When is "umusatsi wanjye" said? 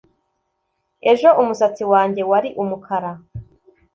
1.41-2.21